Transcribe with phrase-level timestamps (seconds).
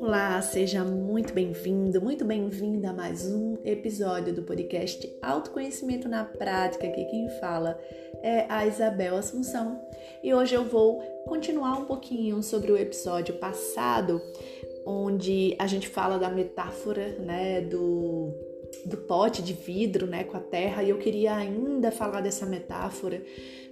[0.00, 6.86] Olá, seja muito bem-vindo, muito bem-vinda a mais um episódio do podcast Autoconhecimento na Prática.
[6.86, 7.78] Aqui quem fala
[8.22, 9.82] é a Isabel Assunção
[10.22, 14.22] e hoje eu vou continuar um pouquinho sobre o episódio passado,
[14.86, 18.32] onde a gente fala da metáfora, né, do
[18.84, 23.22] do pote de vidro, né, com a terra, e eu queria ainda falar dessa metáfora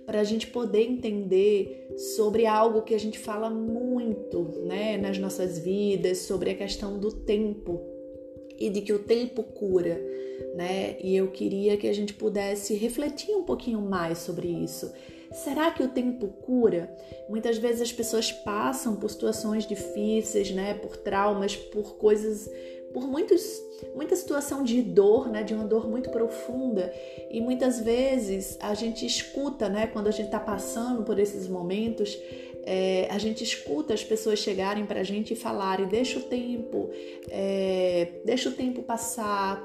[0.06, 5.58] para a gente poder entender sobre algo que a gente fala muito, né, nas nossas
[5.58, 7.80] vidas, sobre a questão do tempo
[8.58, 10.00] e de que o tempo cura,
[10.54, 10.96] né?
[11.02, 14.92] E eu queria que a gente pudesse refletir um pouquinho mais sobre isso.
[15.32, 16.94] Será que o tempo cura?
[17.28, 22.48] Muitas vezes as pessoas passam por situações difíceis, né, por traumas, por coisas
[22.94, 23.60] por muitos,
[23.92, 26.94] muita situação de dor, né, de uma dor muito profunda.
[27.28, 32.16] E muitas vezes a gente escuta, né, quando a gente está passando por esses momentos,
[32.62, 36.88] é, a gente escuta as pessoas chegarem para a gente e falarem: deixa o tempo,
[37.28, 39.62] é, deixa o tempo passar,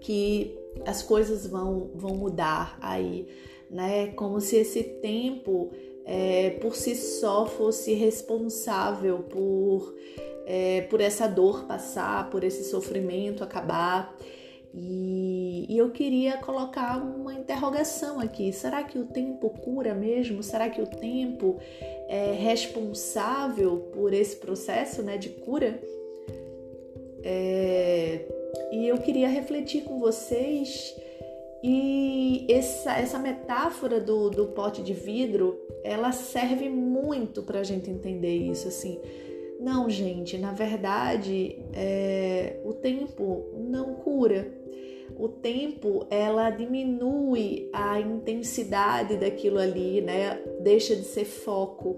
[0.00, 3.28] que as coisas vão, vão mudar aí,
[3.70, 4.08] né?
[4.08, 5.70] Como se esse tempo
[6.04, 9.94] é, por si só fosse responsável por
[10.54, 14.14] é, por essa dor passar, por esse sofrimento acabar.
[14.74, 20.42] E, e, eu queria colocar uma interrogação aqui: será que o tempo cura mesmo?
[20.42, 21.58] Será que o tempo
[22.06, 25.80] é responsável por esse processo né, de cura?
[27.24, 28.26] É,
[28.70, 30.94] e eu queria refletir com vocês.
[31.64, 37.88] E essa, essa metáfora do, do pote de vidro, ela serve muito para a gente
[37.88, 38.66] entender isso.
[38.68, 38.98] Assim,
[39.62, 44.52] não, gente, na verdade, é, o tempo não cura.
[45.16, 50.42] O tempo ela diminui a intensidade daquilo ali, né?
[50.60, 51.96] Deixa de ser foco.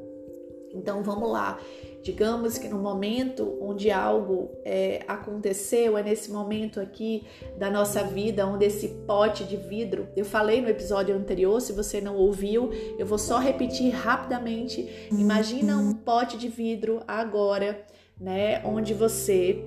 [0.75, 1.59] Então vamos lá.
[2.05, 7.25] Digamos que no momento onde algo é, aconteceu, é nesse momento aqui
[7.57, 12.03] da nossa vida, onde esse pote de vidro, eu falei no episódio anterior, se você
[12.03, 15.09] não ouviu, eu vou só repetir rapidamente.
[15.11, 17.83] Imagina um pote de vidro agora,
[18.21, 19.65] né, onde você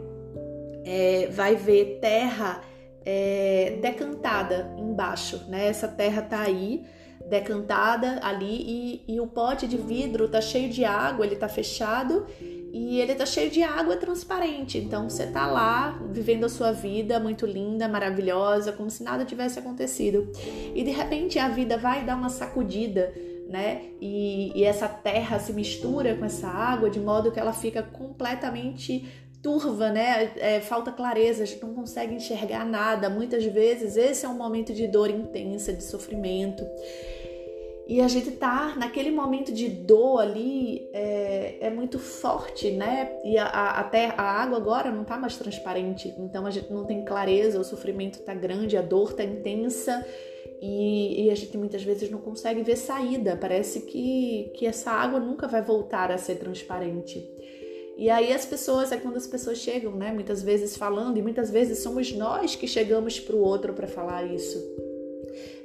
[0.85, 2.61] é, vai ver terra
[3.03, 5.67] é, decantada embaixo, né?
[5.67, 6.85] Essa terra tá aí
[7.29, 12.25] decantada ali e, e o pote de vidro tá cheio de água, ele tá fechado
[12.71, 14.77] e ele tá cheio de água transparente.
[14.77, 19.59] Então você tá lá vivendo a sua vida muito linda, maravilhosa, como se nada tivesse
[19.59, 20.31] acontecido.
[20.75, 23.13] E de repente a vida vai dar uma sacudida,
[23.49, 23.81] né?
[24.01, 29.05] E, e essa terra se mistura com essa água de modo que ela fica completamente
[29.41, 30.31] turva, né?
[30.37, 33.09] É, falta clareza, a gente não consegue enxergar nada.
[33.09, 36.65] Muitas vezes esse é um momento de dor intensa, de sofrimento.
[37.87, 43.17] E a gente tá naquele momento de dor ali, é, é muito forte, né?
[43.23, 46.83] E a, a, até a água agora não tá mais transparente, então a gente não
[46.83, 50.05] tem clareza, o sofrimento tá grande, a dor tá intensa
[50.61, 53.37] e, e a gente muitas vezes não consegue ver saída.
[53.37, 57.25] Parece que, que essa água nunca vai voltar a ser transparente.
[57.95, 60.11] E aí as pessoas, é quando as pessoas chegam, né?
[60.11, 64.25] Muitas vezes falando, e muitas vezes somos nós que chegamos para o outro para falar
[64.25, 64.61] isso.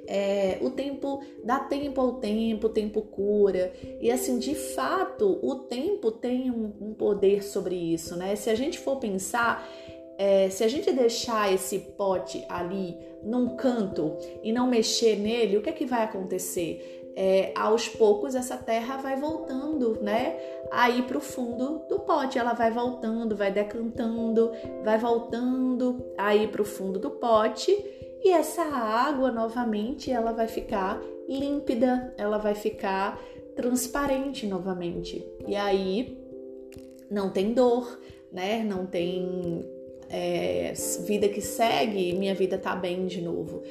[0.06, 3.72] É, o tempo dá tempo ao tempo, o tempo cura.
[4.00, 8.34] E assim, de fato, o tempo tem um, um poder sobre isso, né?
[8.34, 9.66] Se a gente for pensar,
[10.18, 15.62] é, se a gente deixar esse pote ali num canto e não mexer nele, o
[15.62, 16.98] que é que vai acontecer?
[17.14, 20.38] É, aos poucos essa terra vai voltando, né?
[20.70, 24.50] Aí para o fundo do pote, ela vai voltando, vai decantando,
[24.82, 27.72] vai voltando aí para o fundo do pote
[28.24, 33.20] e essa água novamente ela vai ficar límpida, ela vai ficar
[33.56, 35.24] transparente novamente.
[35.46, 36.18] E aí
[37.10, 37.98] não tem dor,
[38.32, 38.62] né?
[38.62, 39.64] Não tem
[40.08, 40.72] é,
[41.06, 43.62] vida que segue, minha vida tá bem de novo.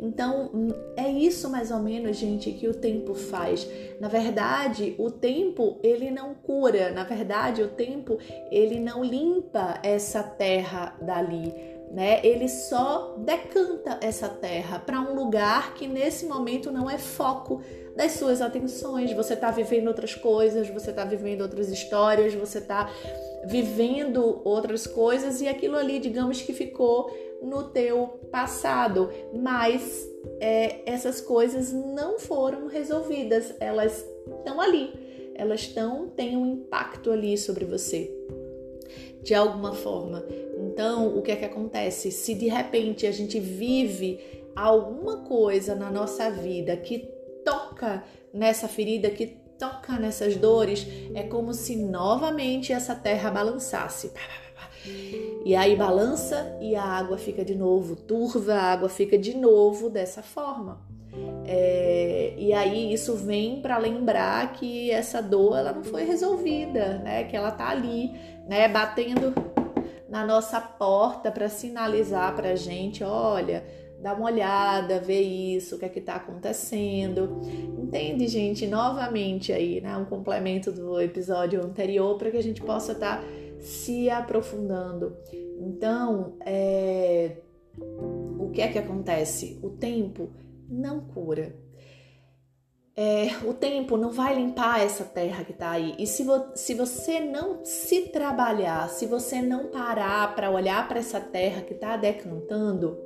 [0.00, 0.50] Então,
[0.96, 3.68] é isso mais ou menos, gente, que o tempo faz.
[4.00, 6.90] Na verdade, o tempo, ele não cura.
[6.90, 8.18] Na verdade, o tempo,
[8.50, 12.20] ele não limpa essa terra dali né?
[12.24, 17.60] Ele só decanta essa terra para um lugar que nesse momento não é foco
[17.96, 19.12] das suas atenções.
[19.12, 22.90] Você está vivendo outras coisas, você está vivendo outras histórias, você está
[23.44, 27.10] vivendo outras coisas e aquilo ali, digamos que ficou
[27.42, 30.08] no teu passado, mas
[30.38, 34.04] é, essas coisas não foram resolvidas, elas
[34.38, 38.14] estão ali, elas estão têm um impacto ali sobre você
[39.22, 40.24] de alguma forma.
[40.80, 42.10] Então, o que é que acontece?
[42.10, 44.18] Se de repente a gente vive
[44.56, 47.00] alguma coisa na nossa vida que
[47.44, 49.26] toca nessa ferida, que
[49.58, 54.10] toca nessas dores, é como se novamente essa terra balançasse.
[55.44, 59.90] E aí balança e a água fica de novo turva, a água fica de novo
[59.90, 60.80] dessa forma.
[61.44, 67.24] É, e aí isso vem para lembrar que essa dor ela não foi resolvida, né?
[67.24, 68.14] Que ela tá ali,
[68.48, 68.66] né?
[68.66, 69.34] Batendo
[70.10, 73.64] na nossa porta para sinalizar para a gente, olha,
[74.02, 77.40] dá uma olhada, vê isso, o que é que está acontecendo.
[77.78, 78.66] Entende, gente?
[78.66, 79.96] Novamente aí, né?
[79.96, 83.24] Um complemento do episódio anterior para que a gente possa estar tá
[83.60, 85.16] se aprofundando.
[85.60, 87.36] Então, é...
[87.78, 89.60] o que é que acontece?
[89.62, 90.30] O tempo
[90.68, 91.54] não cura.
[93.02, 95.94] É, o tempo não vai limpar essa terra que está aí.
[95.98, 100.98] E se, vo se você não se trabalhar, se você não parar para olhar para
[100.98, 103.02] essa terra que está decantando,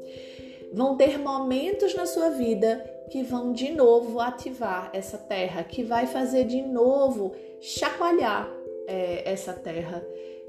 [0.72, 6.08] vão ter momentos na sua vida que vão de novo ativar essa terra, que vai
[6.08, 8.52] fazer de novo chacoalhar
[8.88, 10.04] é, essa terra.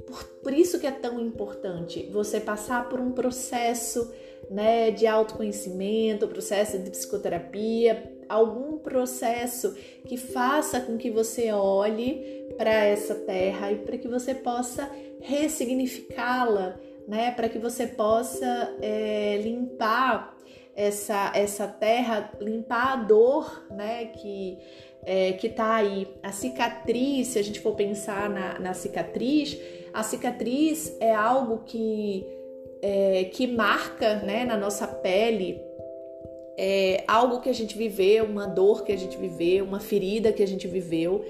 [0.07, 4.12] Por, por isso que é tão importante você passar por um processo
[4.50, 9.75] né, de autoconhecimento, processo de psicoterapia, algum processo
[10.06, 14.89] que faça com que você olhe para essa terra e para que você possa
[15.22, 20.36] ressignificá-la, né, para que você possa é, limpar
[20.75, 24.57] essa, essa terra, limpar a dor, né, que
[25.06, 26.07] é, que tá aí.
[26.24, 29.57] A cicatriz, se a gente for pensar na, na cicatriz,
[29.94, 32.25] a cicatriz é algo que
[32.81, 35.62] é, que marca né, na nossa pele
[36.57, 40.44] é, algo que a gente viveu, uma dor que a gente viveu, uma ferida que
[40.44, 41.24] a gente viveu.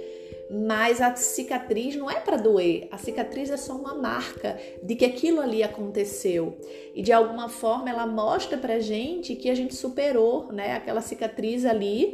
[0.50, 5.04] Mas a cicatriz não é para doer, a cicatriz é só uma marca de que
[5.04, 6.56] aquilo ali aconteceu.
[6.94, 10.74] E de alguma forma ela mostra pra gente que a gente superou, né?
[10.74, 12.14] Aquela cicatriz ali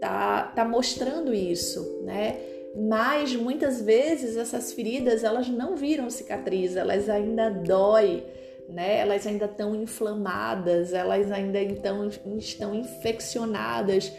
[0.00, 2.38] tá, tá mostrando isso, né?
[2.76, 8.22] Mas muitas vezes essas feridas elas não viram cicatriz, elas ainda dói
[8.68, 8.98] né?
[8.98, 14.12] Elas ainda estão inflamadas, elas ainda então estão infeccionadas.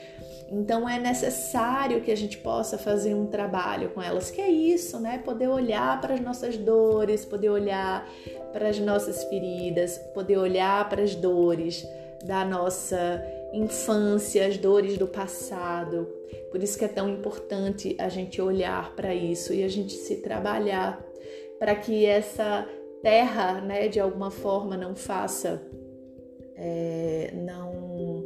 [0.50, 5.00] Então é necessário que a gente possa fazer um trabalho com elas, que é isso,
[5.00, 5.18] né?
[5.18, 8.08] Poder olhar para as nossas dores, poder olhar
[8.54, 11.86] para as nossas feridas, poder olhar para as dores
[12.24, 13.24] da nossa
[13.54, 16.08] infância, as dores do passado.
[16.50, 20.18] Por isso que é tão importante a gente olhar para isso e a gente se
[20.18, 21.06] trabalhar
[21.60, 22.68] para que essa
[23.02, 25.62] terra, né, de alguma forma não faça,
[26.56, 28.26] é, não,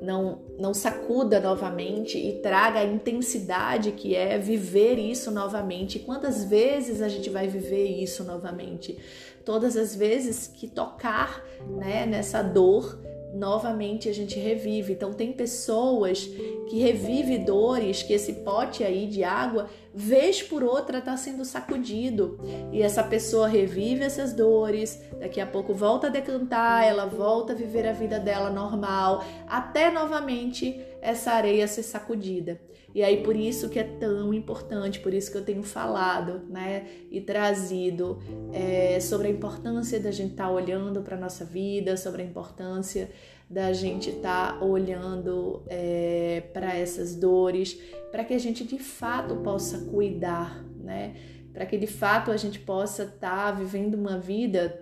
[0.00, 5.98] não, não sacuda novamente e traga a intensidade que é viver isso novamente.
[5.98, 8.98] Quantas vezes a gente vai viver isso novamente?
[9.44, 13.00] Todas as vezes que tocar, né, nessa dor
[13.34, 14.92] novamente a gente revive.
[14.92, 16.28] Então tem pessoas
[16.68, 22.38] que revivem dores, que esse pote aí de água, vez por outra, está sendo sacudido.
[22.72, 27.56] E essa pessoa revive essas dores, daqui a pouco volta a decantar, ela volta a
[27.56, 32.60] viver a vida dela normal, até novamente essa areia ser sacudida.
[32.94, 36.86] E aí por isso que é tão importante, por isso que eu tenho falado, né,
[37.10, 38.18] e trazido
[38.52, 43.10] é, sobre a importância da gente estar tá olhando para nossa vida, sobre a importância
[43.52, 47.78] da gente estar tá olhando é, para essas dores,
[48.10, 51.14] para que a gente de fato possa cuidar, né?
[51.52, 54.74] Para que de fato a gente possa estar tá vivendo uma vida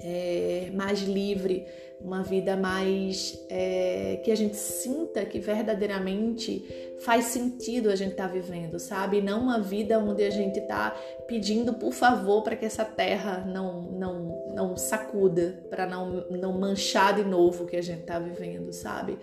[0.00, 1.64] é, mais livre,
[2.00, 6.64] uma vida mais é, que a gente sinta que verdadeiramente
[7.04, 9.22] faz sentido a gente estar tá vivendo, sabe?
[9.22, 10.90] Não uma vida onde a gente está
[11.28, 17.14] pedindo por favor para que essa terra não não não sacuda, para não não manchar
[17.14, 19.18] de novo o que a gente está vivendo, sabe?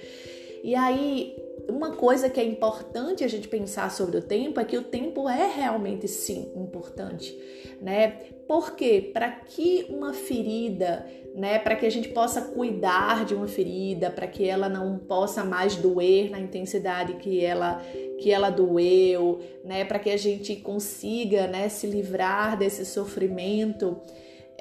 [0.64, 1.36] E aí
[1.70, 5.28] uma coisa que é importante a gente pensar sobre o tempo é que o tempo
[5.30, 7.38] é realmente sim importante,
[7.82, 8.20] né?
[8.48, 14.10] Porque para que uma ferida, né, para que a gente possa cuidar de uma ferida,
[14.10, 17.82] para que ela não possa mais doer na intensidade que ela
[18.20, 24.00] que ela doeu, né, para que a gente consiga, né, se livrar desse sofrimento,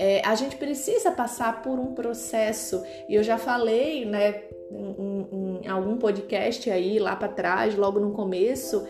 [0.01, 2.83] é, a gente precisa passar por um processo.
[3.07, 8.13] E eu já falei, né, em, em algum podcast aí lá para trás, logo no
[8.13, 8.83] começo,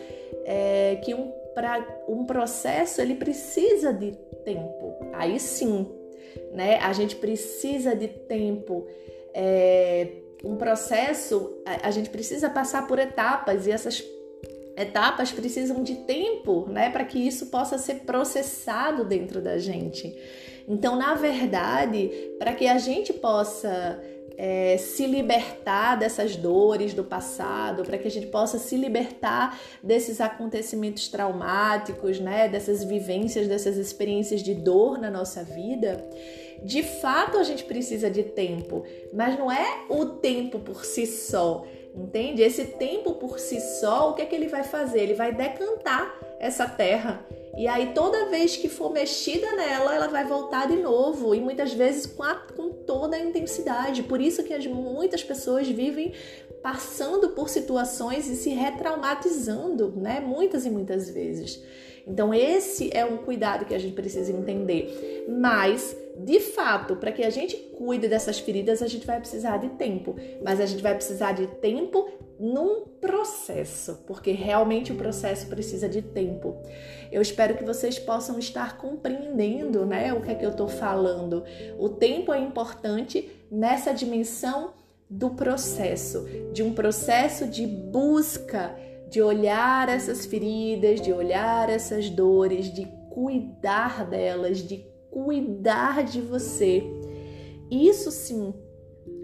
[0.45, 4.13] é, que um, pra, um processo ele precisa de
[4.45, 4.95] tempo.
[5.11, 5.85] Aí sim,
[6.53, 6.77] né?
[6.77, 8.87] A gente precisa de tempo.
[9.33, 10.07] É,
[10.45, 14.01] um processo, a, a gente precisa passar por etapas e essas
[14.77, 20.17] etapas precisam de tempo, né, para que isso possa ser processado dentro da gente.
[20.71, 22.09] Então, na verdade,
[22.39, 24.01] para que a gente possa
[24.37, 30.21] é, se libertar dessas dores do passado, para que a gente possa se libertar desses
[30.21, 36.07] acontecimentos traumáticos, né, dessas vivências, dessas experiências de dor na nossa vida,
[36.63, 41.65] de fato a gente precisa de tempo, mas não é o tempo por si só.
[41.93, 42.41] Entende?
[42.41, 45.01] Esse tempo por si só, o que é que ele vai fazer?
[45.01, 47.25] Ele vai decantar essa terra.
[47.57, 51.35] E aí, toda vez que for mexida nela, ela vai voltar de novo.
[51.35, 54.03] E muitas vezes com, a, com toda a intensidade.
[54.03, 56.13] Por isso que as, muitas pessoas vivem
[56.63, 60.19] passando por situações e se retraumatizando, né?
[60.19, 61.61] Muitas e muitas vezes.
[62.07, 65.25] Então, esse é um cuidado que a gente precisa entender.
[65.27, 69.69] Mas, de fato, para que a gente cuide dessas feridas, a gente vai precisar de
[69.69, 70.15] tempo.
[70.43, 72.09] Mas a gente vai precisar de tempo
[72.41, 76.57] num processo, porque realmente o processo precisa de tempo.
[77.11, 81.43] Eu espero que vocês possam estar compreendendo, né, o que é que eu estou falando.
[81.77, 84.73] O tempo é importante nessa dimensão
[85.07, 88.75] do processo, de um processo de busca
[89.07, 96.81] de olhar essas feridas, de olhar essas dores, de cuidar delas, de cuidar de você.
[97.69, 98.53] Isso sim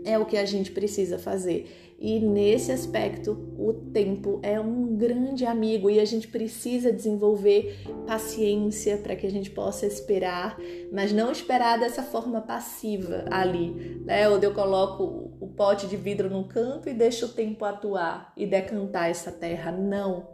[0.03, 1.86] é o que a gente precisa fazer.
[1.99, 7.75] E nesse aspecto, o tempo é um grande amigo e a gente precisa desenvolver
[8.05, 10.59] paciência para que a gente possa esperar,
[10.91, 14.29] mas não esperar dessa forma passiva ali, né?
[14.29, 18.45] Onde eu coloco o pote de vidro no canto e deixo o tempo atuar e
[18.45, 19.71] decantar essa terra.
[19.71, 20.27] Não.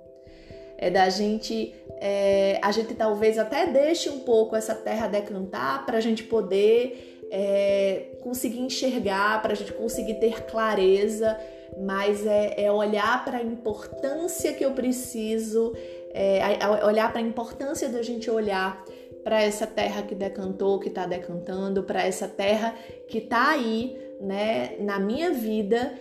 [0.77, 5.97] É da gente, é, a gente talvez até deixe um pouco essa terra decantar para
[5.97, 11.37] a gente poder é, conseguir enxergar, para a gente conseguir ter clareza
[11.77, 15.73] mas é, é olhar para a importância que eu preciso,
[16.11, 16.39] é,
[16.85, 18.83] olhar para a importância da gente olhar
[19.23, 22.75] para essa terra que decantou, que está decantando, para essa terra
[23.07, 25.93] que está aí, né, na minha vida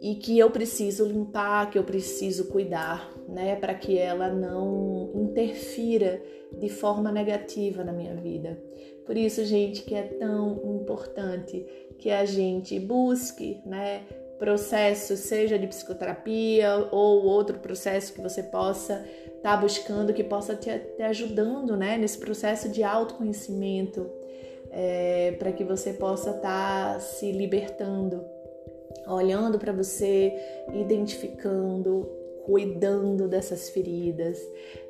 [0.00, 6.22] e que eu preciso limpar, que eu preciso cuidar, né, para que ela não interfira
[6.52, 8.62] de forma negativa na minha vida.
[9.06, 11.66] Por isso, gente, que é tão importante
[11.98, 14.02] que a gente busque, né,
[14.38, 20.54] processo, seja de psicoterapia ou outro processo que você possa estar tá buscando, que possa
[20.56, 24.10] te, te, ajudando né, nesse processo de autoconhecimento,
[24.70, 28.24] é, para que você possa estar tá se libertando,
[29.06, 30.34] olhando para você,
[30.72, 34.38] identificando, cuidando dessas feridas,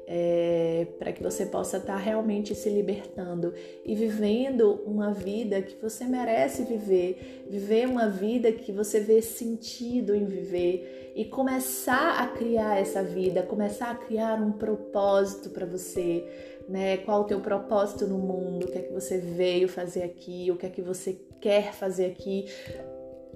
[0.06, 5.76] é, para que você possa estar tá realmente se libertando e vivendo uma vida que
[5.80, 12.26] você merece viver, viver uma vida que você vê sentido em viver e começar a
[12.26, 16.26] criar essa vida, começar a criar um propósito para você,
[16.68, 16.96] né?
[16.98, 18.66] Qual o teu propósito no mundo?
[18.66, 20.50] O que é que você veio fazer aqui?
[20.50, 22.46] O que é que você quer fazer aqui?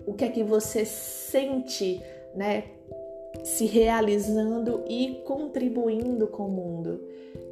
[0.05, 2.03] O que é que você sente,
[2.35, 2.78] né?
[3.49, 7.01] Se realizando e contribuindo com o mundo.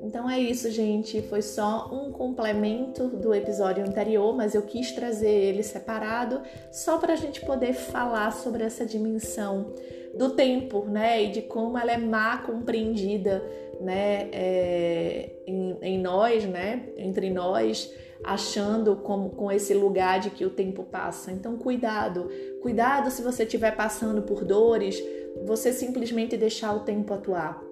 [0.02, 1.22] Então é isso, gente.
[1.22, 7.14] Foi só um complemento do episódio anterior, mas eu quis trazer ele separado só para
[7.14, 9.72] a gente poder falar sobre essa dimensão
[10.14, 11.24] do tempo, né?
[11.24, 13.42] E de como ela é má compreendida,
[13.80, 14.28] né?
[14.32, 16.90] É, em, em nós, né?
[16.96, 17.90] Entre nós
[18.24, 21.30] achando como com esse lugar de que o tempo passa.
[21.32, 22.30] Então cuidado,
[22.62, 25.02] cuidado se você estiver passando por dores,
[25.44, 27.62] você simplesmente deixar o tempo atuar.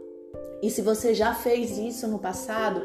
[0.62, 2.82] E se você já fez isso no passado,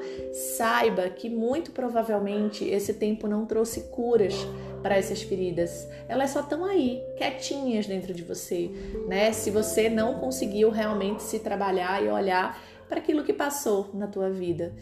[0.57, 4.35] saiba que muito provavelmente esse tempo não trouxe curas
[4.81, 5.87] para essas feridas.
[6.07, 8.69] Elas só estão aí, quietinhas dentro de você,
[9.07, 9.31] né?
[9.31, 14.29] Se você não conseguiu realmente se trabalhar e olhar para aquilo que passou na tua
[14.29, 14.73] vida.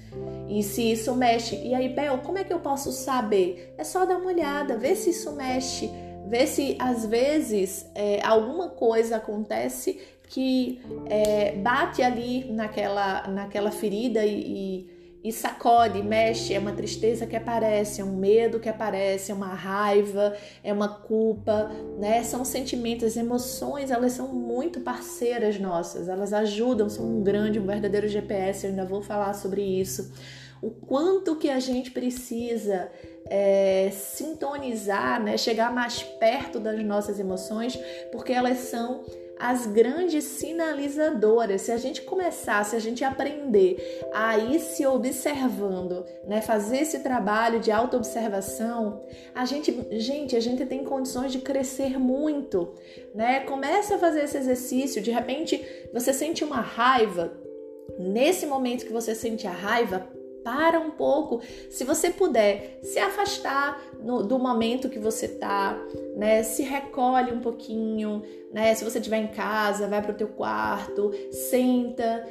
[0.50, 3.76] E se isso mexe, e aí, Bel, como é que eu posso saber?
[3.78, 5.92] É só dar uma olhada, ver se isso mexe
[6.28, 10.00] ver se às vezes é, alguma coisa acontece
[10.30, 14.97] que é, bate ali naquela, naquela ferida e, e,
[15.28, 19.54] e, sacode, mexe, é uma tristeza que aparece, é um medo que aparece, é uma
[19.54, 21.70] raiva, é uma culpa,
[22.00, 22.24] né?
[22.24, 28.08] São sentimentos, emoções, elas são muito parceiras nossas, elas ajudam, são um grande, um verdadeiro
[28.08, 30.12] GPS, eu ainda vou falar sobre isso
[30.62, 32.90] o quanto que a gente precisa
[33.30, 37.78] é, sintonizar, né, chegar mais perto das nossas emoções,
[38.12, 39.04] porque elas são
[39.40, 41.62] as grandes sinalizadoras.
[41.62, 47.00] Se a gente começar, se a gente aprender a ir se observando, né, fazer esse
[47.00, 49.04] trabalho de autoobservação,
[49.34, 52.74] a gente, gente, a gente tem condições de crescer muito,
[53.14, 53.42] né?
[53.42, 55.64] Começa a fazer esse exercício, de repente
[55.94, 57.32] você sente uma raiva,
[57.98, 60.08] nesse momento que você sente a raiva,
[60.48, 61.42] para um pouco.
[61.70, 65.78] Se você puder se afastar no, do momento que você tá,
[66.16, 66.42] né?
[66.42, 68.24] Se recolhe um pouquinho,
[68.54, 68.74] né?
[68.74, 72.26] Se você estiver em casa, vai para o teu quarto, senta,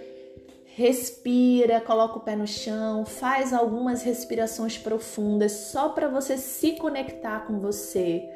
[0.65, 7.47] respira, coloca o pé no chão, faz algumas respirações profundas só para você se conectar
[7.47, 8.27] com você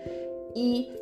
[0.55, 0.93] e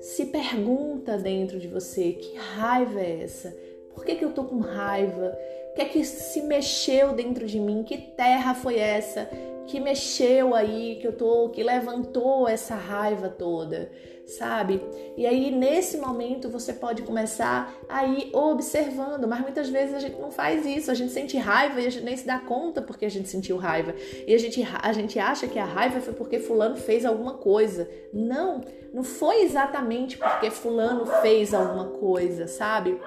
[0.00, 3.56] se pergunta dentro de você que raiva é essa?
[3.94, 5.38] Por que, que eu tô com raiva?
[5.74, 7.82] Que é que se mexeu dentro de mim?
[7.82, 9.28] Que terra foi essa
[9.66, 13.90] que mexeu aí, que eu tô, que levantou essa raiva toda,
[14.26, 14.80] sabe?
[15.16, 20.20] E aí nesse momento você pode começar a ir observando, mas muitas vezes a gente
[20.20, 23.06] não faz isso, a gente sente raiva e a gente nem se dá conta porque
[23.06, 23.94] a gente sentiu raiva.
[24.26, 27.88] E a gente, a gente acha que a raiva foi porque fulano fez alguma coisa.
[28.12, 28.60] Não,
[28.92, 32.98] não foi exatamente porque fulano fez alguma coisa, sabe?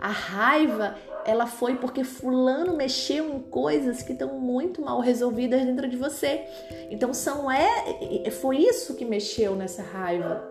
[0.00, 5.88] A raiva ela foi porque fulano mexeu em coisas que estão muito mal resolvidas dentro
[5.88, 6.44] de você.
[6.90, 10.48] Então são é foi isso que mexeu nessa raiva.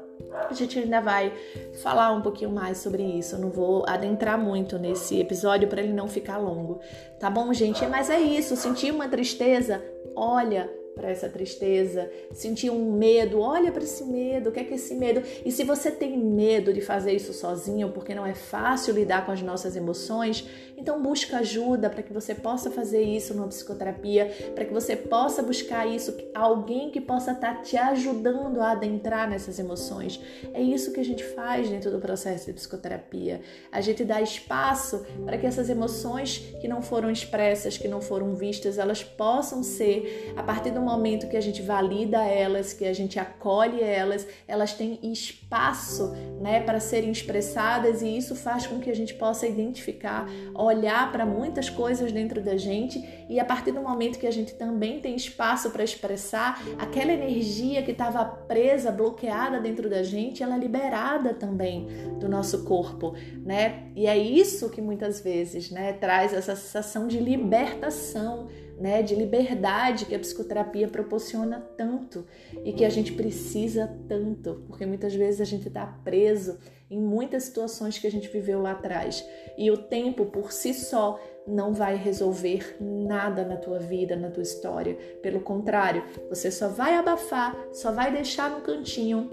[0.50, 1.34] A gente ainda vai
[1.82, 3.36] falar um pouquinho mais sobre isso.
[3.36, 6.80] Eu não vou adentrar muito nesse episódio para ele não ficar longo.
[7.20, 7.86] Tá bom, gente?
[7.88, 8.56] Mas é isso.
[8.56, 9.84] Sentir uma tristeza,
[10.16, 14.74] olha, para essa tristeza, sentir um medo, olha para esse medo, o que é que
[14.74, 15.24] é esse medo?
[15.46, 19.32] E se você tem medo de fazer isso sozinho, porque não é fácil lidar com
[19.32, 20.46] as nossas emoções,
[20.78, 25.42] então busca ajuda para que você possa fazer isso numa psicoterapia, para que você possa
[25.42, 30.22] buscar isso, alguém que possa estar tá te ajudando a adentrar nessas emoções.
[30.54, 33.42] É isso que a gente faz dentro do processo de psicoterapia.
[33.72, 38.36] A gente dá espaço para que essas emoções que não foram expressas, que não foram
[38.36, 42.94] vistas, elas possam ser a partir do momento que a gente valida elas, que a
[42.94, 48.90] gente acolhe elas, elas têm espaço, né, para serem expressadas e isso faz com que
[48.90, 53.82] a gente possa identificar, olhar para muitas coisas dentro da gente e a partir do
[53.82, 59.60] momento que a gente também tem espaço para expressar, aquela energia que estava presa, bloqueada
[59.60, 61.88] dentro da gente, ela é liberada também
[62.20, 63.14] do nosso corpo,
[63.46, 63.92] né?
[63.96, 68.48] E é isso que muitas vezes, né, traz essa sensação de libertação
[68.80, 72.26] né, de liberdade que a psicoterapia proporciona tanto
[72.64, 76.58] e que a gente precisa tanto, porque muitas vezes a gente está preso
[76.90, 79.24] em muitas situações que a gente viveu lá atrás
[79.58, 84.44] e o tempo por si só não vai resolver nada na tua vida, na tua
[84.44, 84.96] história.
[85.22, 89.30] Pelo contrário, você só vai abafar, só vai deixar no cantinho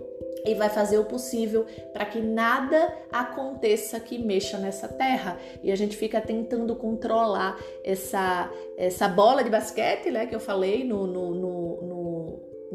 [0.46, 5.38] e vai fazer o possível para que nada aconteça que mexa nessa terra.
[5.62, 10.84] E a gente fica tentando controlar essa, essa bola de basquete, né, que eu falei
[10.84, 11.82] no, no, no,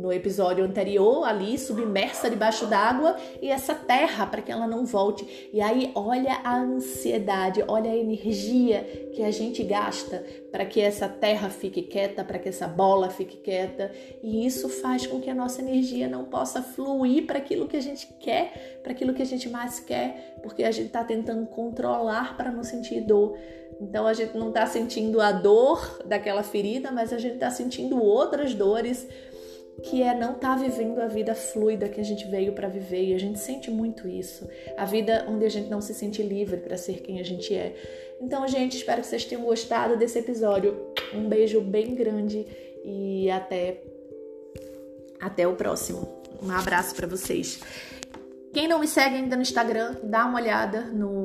[0.02, 5.50] no episódio anterior, ali submersa debaixo d'água e essa terra para que ela não volte.
[5.54, 11.08] E aí olha a ansiedade, olha a energia que a gente gasta para que essa
[11.08, 13.92] terra fique quieta, para que essa bola fique quieta,
[14.24, 17.82] e isso faz com que a nossa energia não possa fluir para aquilo que a
[17.82, 22.36] gente quer, para aquilo que a gente mais quer, porque a gente está tentando controlar
[22.36, 23.38] para não sentir dor.
[23.80, 28.02] Então a gente não está sentindo a dor daquela ferida, mas a gente está sentindo
[28.02, 29.08] outras dores
[29.84, 33.04] que é não estar tá vivendo a vida fluida que a gente veio para viver
[33.06, 34.48] e a gente sente muito isso.
[34.78, 37.76] A vida onde a gente não se sente livre para ser quem a gente é.
[38.22, 40.94] Então, gente, espero que vocês tenham gostado desse episódio.
[41.14, 42.46] Um beijo bem grande
[42.84, 43.82] e até
[45.20, 46.22] até o próximo.
[46.42, 47.60] Um abraço para vocês.
[48.54, 51.21] Quem não me segue ainda no Instagram, dá uma olhada no,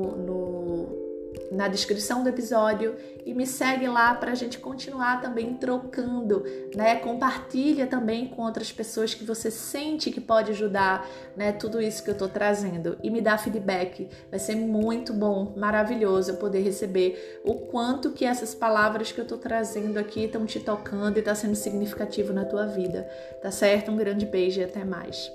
[1.57, 6.97] na descrição do episódio e me segue lá para a gente continuar também trocando, né?
[6.97, 11.51] Compartilha também com outras pessoas que você sente que pode ajudar, né?
[11.51, 14.07] Tudo isso que eu estou trazendo e me dá feedback.
[14.29, 19.23] Vai ser muito bom, maravilhoso eu poder receber o quanto que essas palavras que eu
[19.23, 23.09] estou trazendo aqui estão te tocando e está sendo significativo na tua vida,
[23.41, 23.89] tá certo?
[23.89, 25.31] Um grande beijo e até mais.